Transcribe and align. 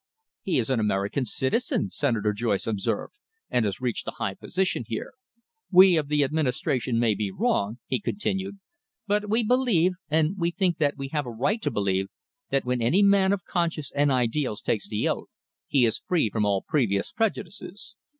"He 0.41 0.57
is 0.57 0.71
an 0.71 0.79
American 0.79 1.25
citizen," 1.25 1.91
Senator 1.91 2.33
Joyce 2.33 2.65
observed, 2.65 3.13
"and 3.51 3.65
has 3.65 3.79
reached 3.79 4.07
a 4.07 4.11
high 4.17 4.33
position 4.33 4.83
here. 4.87 5.13
We 5.69 5.95
of 5.95 6.07
the 6.07 6.23
Administration 6.23 6.97
may 6.97 7.13
be 7.13 7.29
wrong," 7.29 7.77
he 7.85 7.99
continued, 7.99 8.57
"but 9.05 9.29
we 9.29 9.43
believe, 9.43 9.91
and 10.09 10.35
we 10.39 10.49
think 10.49 10.79
that 10.79 10.97
we 10.97 11.09
have 11.09 11.27
a 11.27 11.31
right 11.31 11.61
to 11.61 11.69
believe, 11.69 12.07
that 12.49 12.65
when 12.65 12.81
any 12.81 13.03
man 13.03 13.31
of 13.31 13.45
conscience 13.45 13.91
and 13.93 14.11
ideals 14.11 14.63
takes 14.63 14.89
the 14.89 15.07
oath, 15.07 15.29
he 15.67 15.85
is 15.85 16.01
free 16.07 16.31
from 16.31 16.45
all 16.45 16.65
previous 16.67 17.11
prejudices. 17.11 17.95